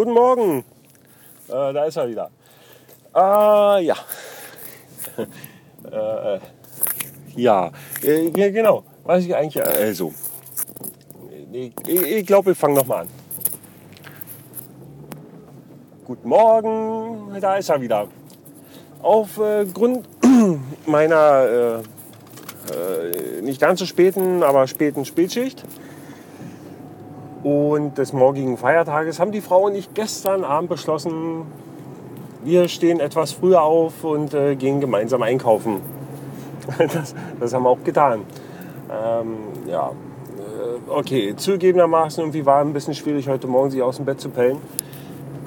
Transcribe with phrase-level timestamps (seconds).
[0.00, 0.64] Guten Morgen.
[1.48, 2.30] Äh, da ist er wieder.
[3.14, 3.96] Äh, ja.
[5.92, 6.38] äh,
[7.36, 7.70] ja,
[8.02, 8.82] äh, ja, genau.
[9.04, 10.14] Was ich eigentlich, also,
[11.52, 13.08] ich, ich glaube, wir fangen nochmal an.
[16.06, 18.08] Guten Morgen, da ist er wieder.
[19.02, 20.56] Aufgrund äh,
[20.86, 21.82] meiner
[22.70, 25.62] äh, äh, nicht ganz so späten, aber späten Spätschicht
[27.42, 31.46] und des morgigen Feiertages haben die Frau und ich gestern Abend beschlossen,
[32.44, 35.80] wir stehen etwas früher auf und äh, gehen gemeinsam einkaufen.
[36.78, 38.20] Das, das, haben wir auch getan.
[38.90, 44.04] Ähm, ja, äh, okay, zugegebenermaßen irgendwie war ein bisschen schwierig heute Morgen sich aus dem
[44.04, 44.58] Bett zu pellen.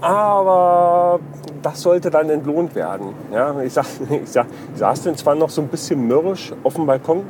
[0.02, 1.22] Aber
[1.62, 3.14] das sollte dann entlohnt werden.
[3.32, 6.74] Ja, ich, sag, ich, sag, ich saß dann zwar noch so ein bisschen mürrisch auf
[6.74, 7.24] dem Balkon,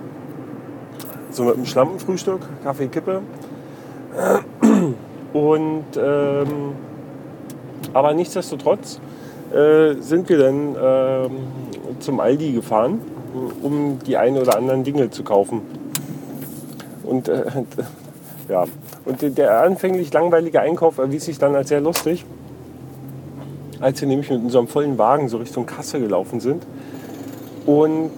[1.30, 3.22] so mit einem Schlampenfrühstück, Kaffee, Kippe.
[5.34, 6.74] Und, ähm,
[7.94, 9.00] aber nichtsdestotrotz
[9.52, 11.30] äh, sind wir dann äh,
[12.00, 13.02] zum Aldi gefahren,
[13.62, 15.62] um die ein oder anderen Dinge zu kaufen.
[17.04, 17.44] Und äh,
[18.50, 18.66] ja,
[19.06, 22.26] und der anfänglich langweilige Einkauf erwies sich dann als sehr lustig
[23.84, 26.66] als wir nämlich mit unserem vollen Wagen so Richtung Kasse gelaufen sind.
[27.66, 28.12] Und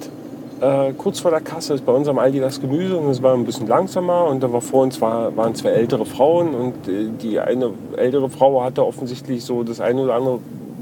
[0.62, 3.46] äh, kurz vor der Kasse ist bei unserem Aldi das Gemüse und es war ein
[3.46, 7.40] bisschen langsamer und da war vor uns war, waren zwei ältere Frauen und äh, die
[7.40, 10.40] eine ältere Frau hatte offensichtlich so das eine oder andere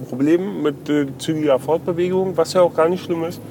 [0.09, 3.41] Problem mit äh, zügiger Fortbewegung, was ja auch gar nicht schlimm ist.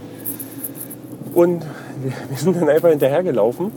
[1.34, 1.64] Und
[2.03, 3.73] wir, wir sind dann einfach hinterhergelaufen,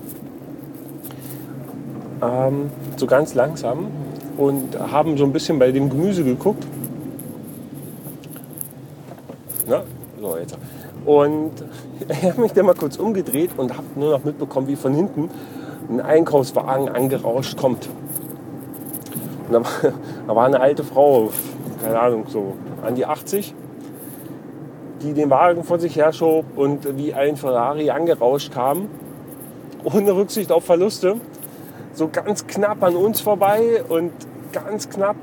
[2.22, 3.88] ähm, so ganz langsam
[4.38, 6.66] und haben so ein bisschen bei dem Gemüse geguckt
[9.68, 9.82] Ne?
[10.22, 10.58] So, jetzt.
[11.06, 11.52] Und
[12.08, 15.30] ich habe mich dann mal kurz umgedreht und habe nur noch mitbekommen, wie von hinten
[15.90, 17.90] ein Einkaufswagen angerauscht kommt.
[19.48, 19.72] Und da war,
[20.28, 21.32] da war eine alte Frau,
[21.82, 22.54] keine Ahnung, so
[22.86, 23.54] an die 80,
[25.02, 28.90] die den Wagen vor sich herschob und wie ein Ferrari angerauscht kam,
[29.84, 31.16] ohne Rücksicht auf Verluste,
[31.94, 34.12] so ganz knapp an uns vorbei und
[34.52, 35.16] ganz knapp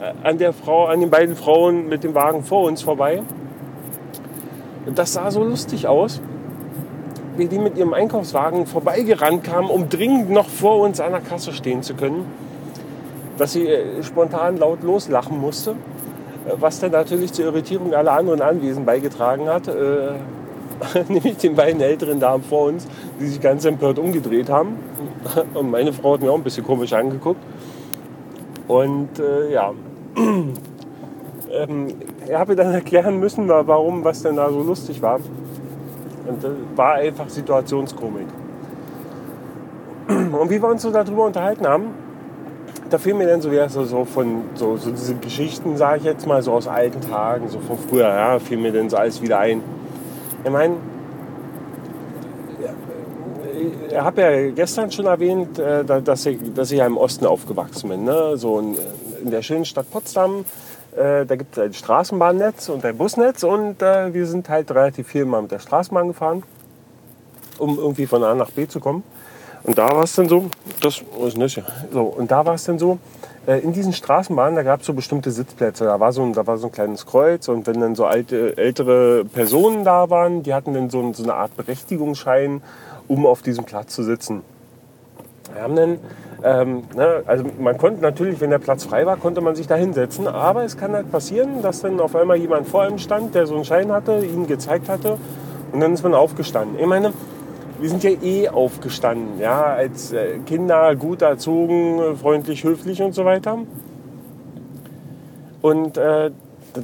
[0.00, 3.22] äh, an der Frau, an den beiden Frauen mit dem Wagen vor uns vorbei.
[4.92, 6.20] Das sah so lustig aus,
[7.36, 11.52] wie die mit ihrem Einkaufswagen vorbeigerannt kamen, um dringend noch vor uns an der Kasse
[11.52, 12.26] stehen zu können,
[13.38, 18.42] dass sie äh, spontan laut loslachen musste, äh, was dann natürlich zur Irritierung aller anderen
[18.42, 20.12] Anwesenden beigetragen hat, äh,
[21.08, 22.86] nämlich den beiden älteren Damen vor uns,
[23.20, 24.76] die sich ganz empört umgedreht haben.
[25.54, 27.40] Und meine Frau hat mir auch ein bisschen komisch angeguckt.
[28.68, 29.72] Und äh, ja,
[30.16, 31.88] ähm,
[32.32, 35.20] habe dann erklären müssen, warum, was denn da so lustig war.
[36.26, 38.26] Und das war einfach Situationskomik.
[40.08, 41.86] Und wie wir uns so darüber unterhalten haben,
[42.90, 46.26] da fiel mir dann so, ja, so, von so, so diese Geschichten, sage ich jetzt
[46.26, 49.38] mal, so aus alten Tagen, so von früher, ja, fiel mir dann so alles wieder
[49.38, 49.62] ein.
[50.44, 50.76] Ich meine,
[53.88, 57.88] ich habe ja gestern schon erwähnt, äh, dass ich, dass ich ja im Osten aufgewachsen
[57.88, 58.04] bin.
[58.04, 58.36] Ne?
[58.36, 60.44] So in der schönen Stadt Potsdam
[60.96, 65.08] äh, da gibt es ein Straßenbahnnetz und ein Busnetz und äh, wir sind halt relativ
[65.08, 66.42] viel mal mit der Straßenbahn gefahren,
[67.58, 69.02] um irgendwie von A nach B zu kommen.
[69.64, 70.50] Und da war es dann so,
[70.82, 72.98] das ist nicht, so, und da war es dann so,
[73.46, 75.84] äh, in diesen Straßenbahnen, da gab es so bestimmte Sitzplätze.
[75.84, 78.56] Da war, so ein, da war so ein kleines Kreuz und wenn dann so alte,
[78.56, 82.62] ältere Personen da waren, die hatten dann so, so eine Art Berechtigungsschein,
[83.08, 84.42] um auf diesem Platz zu sitzen.
[85.52, 85.98] Wir haben dann
[86.44, 89.76] ähm, ne, also man konnte natürlich, wenn der Platz frei war, konnte man sich da
[89.76, 90.28] hinsetzen.
[90.28, 93.54] Aber es kann halt passieren, dass dann auf einmal jemand vor einem stand, der so
[93.54, 95.16] einen Schein hatte, ihn gezeigt hatte.
[95.72, 96.78] Und dann ist man aufgestanden.
[96.78, 97.14] Ich meine,
[97.80, 103.24] wir sind ja eh aufgestanden, ja, als äh, Kinder gut erzogen, freundlich, höflich und so
[103.24, 103.58] weiter.
[105.62, 106.30] Und äh,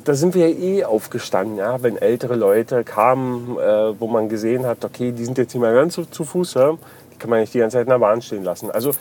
[0.04, 4.64] da sind wir ja eh aufgestanden, ja, wenn ältere Leute kamen, äh, wo man gesehen
[4.64, 6.72] hat, okay, die sind jetzt nicht mehr ganz zu, zu Fuß, ja,
[7.12, 8.70] die kann man nicht die ganze Zeit in der Bahn stehen lassen.
[8.70, 8.92] Also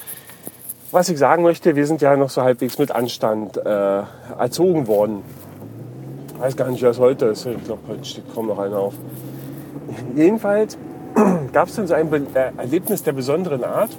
[0.92, 4.02] was ich sagen möchte, wir sind ja noch so halbwegs mit Anstand äh,
[4.38, 5.24] erzogen worden.
[6.34, 7.46] Ich weiß gar nicht, was heute ist.
[7.46, 8.94] Ich glaube, heute steht kaum noch einer auf.
[10.16, 10.78] Jedenfalls
[11.54, 13.92] gab es dann so ein Be äh, Erlebnis der besonderen Art,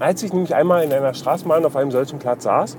[0.00, 2.76] als ich nämlich einmal in einer Straßenbahn auf einem solchen Platz saß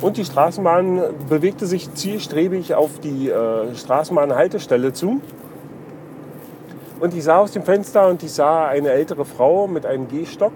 [0.00, 5.20] und die Straßenbahn bewegte sich zielstrebig auf die äh, Straßenbahnhaltestelle zu.
[7.00, 10.52] Und ich sah aus dem Fenster und ich sah eine ältere Frau mit einem Gehstock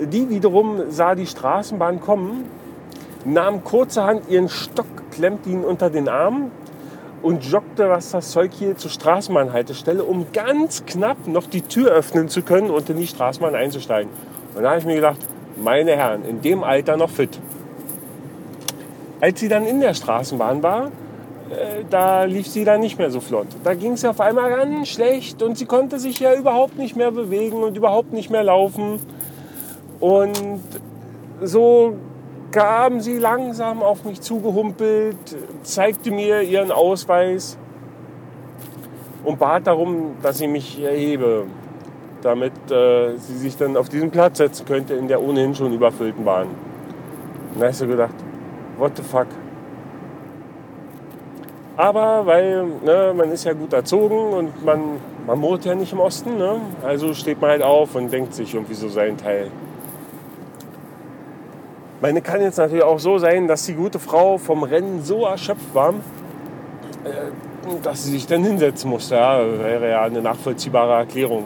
[0.00, 2.44] die wiederum sah die Straßenbahn kommen,
[3.24, 6.50] nahm kurzerhand ihren Stock, klemmte ihn unter den Arm
[7.22, 12.28] und joggte, was das Zeug hier zur Straßenbahnhaltestelle, um ganz knapp noch die Tür öffnen
[12.28, 14.10] zu können und in die Straßenbahn einzusteigen.
[14.54, 15.20] Und da habe ich mir gedacht,
[15.56, 17.38] meine Herren, in dem Alter noch fit.
[19.20, 20.90] Als sie dann in der Straßenbahn war,
[21.50, 23.46] äh, da lief sie dann nicht mehr so flott.
[23.62, 27.10] Da ging es auf einmal ganz schlecht und sie konnte sich ja überhaupt nicht mehr
[27.10, 29.00] bewegen und überhaupt nicht mehr laufen.
[30.04, 30.60] Und
[31.40, 31.94] so
[32.50, 35.16] kam sie langsam auf mich zugehumpelt,
[35.62, 37.56] zeigte mir ihren Ausweis
[39.24, 41.46] und bat darum, dass ich mich erhebe,
[42.20, 46.22] damit äh, sie sich dann auf diesen Platz setzen könnte in der ohnehin schon überfüllten
[46.22, 46.48] Bahn.
[47.54, 48.14] Und da hast du gedacht,
[48.76, 49.28] what the fuck?
[51.78, 56.00] Aber weil ne, man ist ja gut erzogen und man, man wohnt ja nicht im
[56.00, 56.60] Osten, ne?
[56.84, 59.50] also steht man halt auf und denkt sich irgendwie so seinen Teil.
[62.04, 65.74] Meine kann jetzt natürlich auch so sein, dass die gute Frau vom Rennen so erschöpft
[65.74, 65.94] war,
[67.02, 67.08] äh,
[67.82, 69.14] dass sie sich dann hinsetzen musste.
[69.14, 71.44] Ja, wäre ja eine nachvollziehbare Erklärung.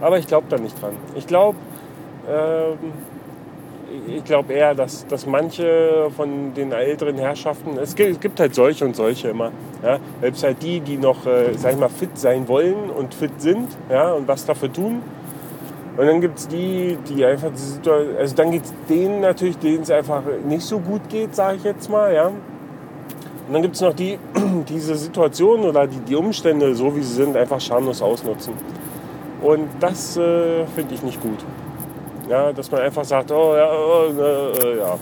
[0.00, 0.92] Aber ich glaube da nicht dran.
[1.16, 1.56] Ich glaube,
[2.30, 2.78] ähm,
[4.06, 8.84] ich eher, dass, dass manche von den älteren Herrschaften, es gibt, es gibt halt solche
[8.84, 9.50] und solche immer.
[9.82, 9.98] Ja?
[10.20, 13.66] Selbst halt die, die noch, äh, sag ich mal, fit sein wollen und fit sind
[13.90, 15.02] ja, und was dafür tun.
[15.96, 17.50] Und dann gibt es die, die einfach,
[18.18, 21.64] also dann geht es denen natürlich, denen es einfach nicht so gut geht, sage ich
[21.64, 22.12] jetzt mal.
[22.12, 22.26] Ja?
[22.26, 27.02] Und dann gibt es noch die, die diese Situation oder die, die Umstände, so wie
[27.02, 28.52] sie sind, einfach schamlos ausnutzen.
[29.42, 31.38] Und das äh, finde ich nicht gut.
[32.28, 34.98] Ja, dass man einfach sagt, oh ja, oh, äh, ja.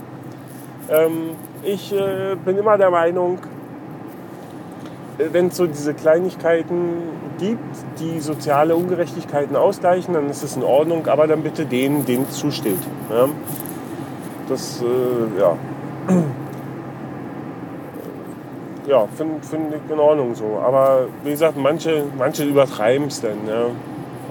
[0.91, 1.31] Ähm,
[1.63, 3.39] ich äh, bin immer der Meinung,
[5.19, 6.95] wenn es so diese Kleinigkeiten
[7.39, 12.27] gibt, die soziale Ungerechtigkeiten ausgleichen, dann ist es in Ordnung, aber dann bitte denen, denen
[12.29, 12.79] es zusteht.
[13.11, 13.29] Ja?
[14.49, 15.57] Das, äh, ja.
[18.87, 20.61] Ja, finde find ich in Ordnung so.
[20.63, 23.49] Aber wie gesagt, manche, manche übertreiben es dann.
[23.49, 23.69] Ja?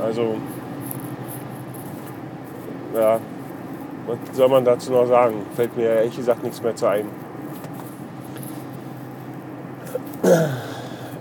[0.06, 0.36] Also,
[2.94, 3.20] ja,
[4.06, 5.38] was soll man dazu noch sagen?
[5.56, 7.08] Fällt mir ehrlich gesagt nichts mehr zu ein.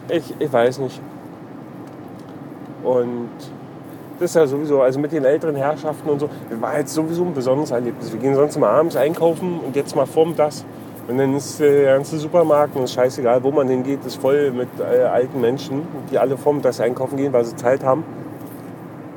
[0.08, 1.00] Ich, ich weiß nicht.
[2.82, 3.30] Und
[4.18, 6.28] das ist ja sowieso, also mit den älteren Herrschaften und so,
[6.60, 8.12] war jetzt sowieso ein besonderes Erlebnis.
[8.12, 10.64] Wir gehen sonst immer abends einkaufen und jetzt mal vorm das.
[11.08, 14.68] Und dann ist der ganze Supermarkt und ist scheißegal, wo man hingeht, ist voll mit
[14.78, 18.04] äh, alten Menschen, die alle vorm das einkaufen gehen, weil sie Zeit haben.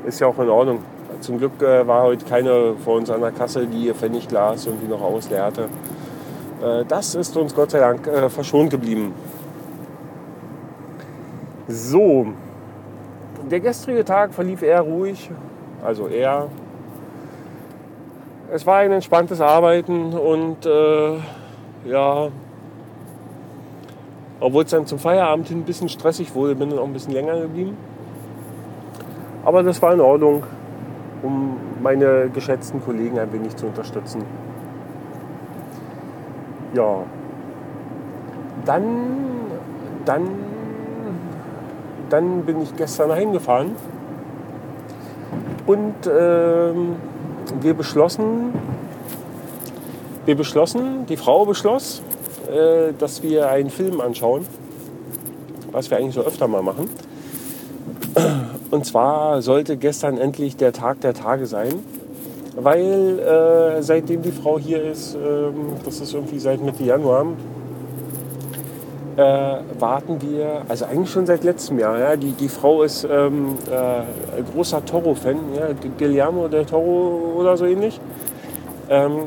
[0.05, 0.79] Ist ja auch in Ordnung.
[1.21, 4.87] Zum Glück äh, war heute keine vor uns an der Kasse, die ihr Pfennigglas irgendwie
[4.87, 5.69] noch ausleerte.
[6.63, 9.13] Äh, das ist uns Gott sei Dank äh, verschont geblieben.
[11.67, 12.27] So,
[13.49, 15.31] der gestrige Tag verlief eher ruhig,
[15.83, 16.47] also eher.
[18.51, 21.17] Es war ein entspanntes Arbeiten und äh,
[21.85, 22.29] ja,
[24.39, 27.13] obwohl es dann zum Feierabend hin ein bisschen stressig wurde, bin dann auch ein bisschen
[27.13, 27.75] länger geblieben.
[29.43, 30.43] Aber das war in Ordnung,
[31.23, 34.23] um meine geschätzten Kollegen ein wenig zu unterstützen.
[36.73, 37.03] Ja,
[38.65, 38.83] dann,
[40.03, 40.27] dann,
[42.09, 43.71] dann bin ich gestern heimgefahren
[45.65, 46.95] und ähm,
[47.61, 48.53] wir beschlossen,
[50.25, 52.01] wir beschlossen, die Frau beschloss,
[52.47, 54.45] äh, dass wir einen Film anschauen,
[55.71, 56.89] was wir eigentlich so öfter mal machen.
[58.71, 61.73] Und zwar sollte gestern endlich der Tag der Tage sein,
[62.55, 65.19] weil äh, seitdem die Frau hier ist, äh,
[65.83, 67.25] das ist irgendwie seit Mitte Januar,
[69.17, 69.21] äh,
[69.79, 71.97] warten wir, also eigentlich schon seit letztem Jahr.
[71.97, 75.67] Ja, die, die Frau ist ähm, äh, großer Toro-Fan, ja,
[75.97, 77.99] Guillermo del Toro oder so ähnlich,
[78.89, 79.23] ähm,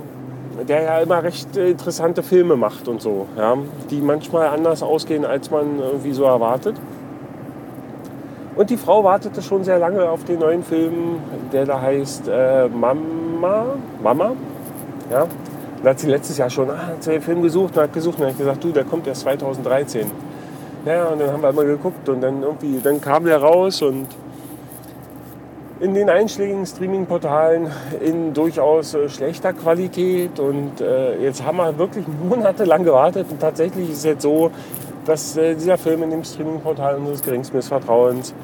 [0.68, 3.56] der ja immer recht interessante Filme macht und so, ja,
[3.90, 6.76] die manchmal anders ausgehen, als man irgendwie so erwartet.
[8.56, 11.20] Und die Frau wartete schon sehr lange auf den neuen Film,
[11.52, 13.66] der da heißt äh, Mama.
[14.02, 14.32] Mama.
[15.12, 15.28] Ja.
[15.82, 18.38] Da hat sie letztes Jahr schon ah, den Film gesucht und hat gesucht und hat
[18.38, 20.10] gesagt, du, der kommt erst 2013.
[20.84, 24.06] Ja, und dann haben wir mal geguckt und dann irgendwie, dann kam der raus und
[25.80, 27.70] in den einschlägigen Streaming-Portalen
[28.00, 30.40] in durchaus äh, schlechter Qualität.
[30.40, 34.50] Und äh, jetzt haben wir wirklich monatelang gewartet und tatsächlich ist es jetzt so,
[35.04, 38.34] dass äh, dieser Film in dem Streaming-Portal unseres geringsten Vertrauens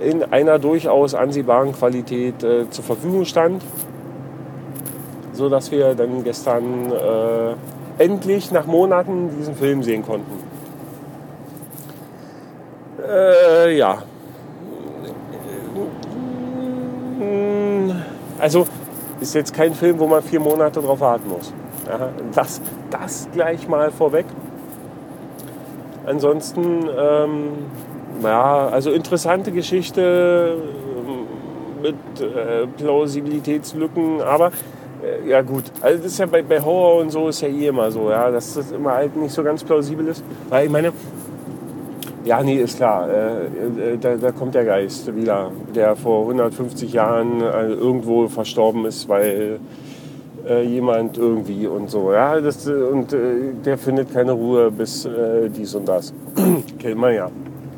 [0.00, 3.62] in einer durchaus ansehbaren Qualität äh, zur Verfügung stand,
[5.36, 10.32] so dass wir dann gestern äh, endlich nach Monaten diesen Film sehen konnten.
[13.06, 14.02] Äh, ja.
[18.38, 18.66] Also
[19.20, 21.52] ist jetzt kein Film, wo man vier Monate drauf warten muss.
[21.86, 24.26] Ja, das, das gleich mal vorweg.
[26.04, 27.48] Ansonsten, ähm,
[28.22, 34.52] ja, also interessante Geschichte ähm, mit äh, Plausibilitätslücken, aber
[35.26, 37.90] ja gut, also das ist ja bei, bei Horror und so ist ja eh immer
[37.90, 40.22] so, ja, dass das immer halt nicht so ganz plausibel ist.
[40.48, 40.92] Weil ich meine,
[42.24, 43.46] ja, nee, ist klar, äh,
[43.92, 49.08] äh da, da, kommt der Geist wieder, der vor 150 Jahren äh, irgendwo verstorben ist,
[49.08, 49.60] weil
[50.48, 52.12] äh, jemand irgendwie und so.
[52.12, 55.08] Ja, das, und äh, der findet keine Ruhe bis
[55.56, 56.12] dies und das.
[56.78, 57.30] Kennt man ja.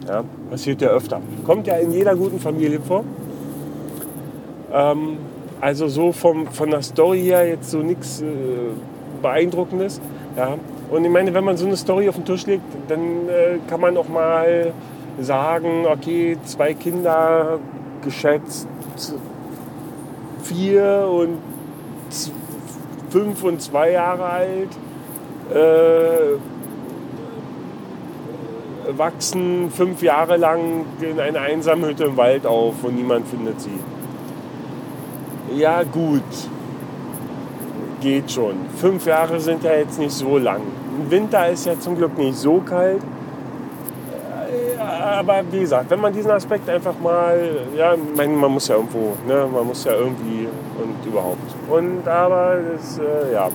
[0.07, 0.25] ja.
[0.51, 1.21] Passiert ja öfter.
[1.45, 3.05] Kommt ja in jeder guten Familie vor.
[4.73, 5.19] Ähm,
[5.61, 8.25] also so vom, von der Story her jetzt so nichts äh,
[9.23, 10.01] Beeindruckendes.
[10.37, 10.55] Ja.
[10.91, 13.81] Und ich meine, wenn man so eine Story auf den Tisch legt, dann äh, kann
[13.81, 14.73] man auch mal
[15.21, 17.59] sagen, okay, zwei Kinder,
[18.05, 18.69] geschätzt
[20.49, 21.39] vier und
[23.11, 24.71] fünf und zwei Jahre alt,
[25.53, 26.39] äh,
[28.97, 33.79] wachsen fünf Jahre lang in einer einsamen Hütte im Wald auf und niemand findet sie.
[35.57, 36.23] Ja gut,
[38.01, 38.55] geht schon.
[38.77, 40.61] Fünf Jahre sind ja jetzt nicht so lang.
[40.99, 43.03] Im Winter ist ja zum Glück nicht so kalt.
[44.79, 47.39] Aber wie gesagt, wenn man diesen Aspekt einfach mal,
[47.77, 50.49] ja, man, man muss ja irgendwo, ne, man muss ja irgendwie
[50.81, 51.39] und überhaupt.
[51.69, 53.49] Und aber das, äh, ja.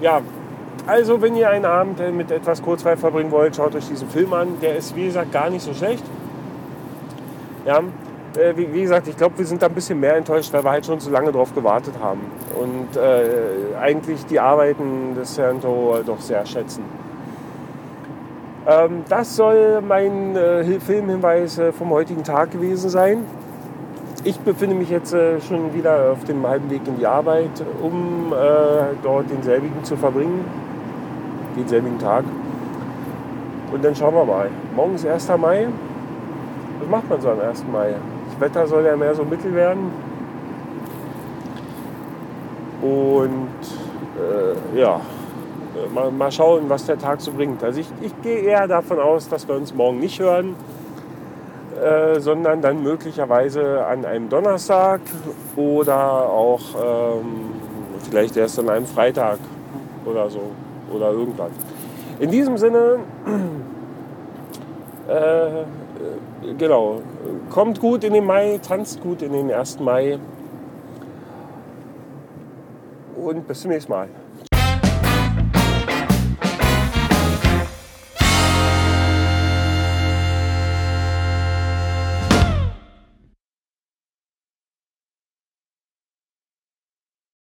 [0.00, 0.20] Ja,
[0.86, 4.48] also wenn ihr einen Abend mit etwas Kurzweil verbringen wollt, schaut euch diesen Film an.
[4.60, 6.04] Der ist, wie gesagt, gar nicht so schlecht.
[7.64, 7.80] Ja,
[8.36, 10.70] äh, wie, wie, gesagt, ich glaube, wir sind da ein bisschen mehr enttäuscht, weil wir
[10.70, 12.20] halt schon so lange drauf gewartet haben.
[12.60, 16.84] Und äh, eigentlich die Arbeiten des Herrn To doch sehr schätzen.
[18.66, 23.24] Ähm, das soll mein äh, Filmhinweis äh, vom heutigen Tag gewesen sein.
[24.24, 28.32] Ich befinde mich jetzt äh, schon wieder auf dem halben Weg in die Arbeit, um
[28.32, 30.44] äh, dort denselbigen zu verbringen.
[31.56, 32.24] Denselbigen Tag.
[33.72, 34.50] Und dann schauen wir mal.
[34.74, 35.28] Morgen ist 1.
[35.38, 35.68] Mai.
[36.80, 37.64] Was macht man so am 1.
[37.72, 37.94] Mai?
[38.38, 39.90] Wetter soll ja mehr so mittel werden.
[42.82, 43.48] Und
[44.16, 45.00] äh, ja,
[45.92, 47.62] mal, mal, schauen, was der Tag so bringt.
[47.62, 50.54] Also ich, ich gehe eher davon aus, dass wir uns morgen nicht hören,
[51.82, 55.00] äh, sondern dann möglicherweise an einem Donnerstag
[55.56, 57.50] oder auch ähm,
[58.08, 59.38] vielleicht erst an einem Freitag
[60.04, 60.42] oder so
[60.92, 61.50] oder irgendwann.
[62.20, 63.00] In diesem Sinne,
[65.08, 65.64] äh,
[66.58, 67.00] genau,
[67.50, 69.80] kommt gut in den Mai, tanzt gut in den 1.
[69.80, 70.18] Mai
[73.16, 74.08] und bis zum nächsten Mal.